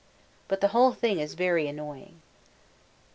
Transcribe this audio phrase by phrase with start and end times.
[0.47, 2.23] But the whole thing is very annoying.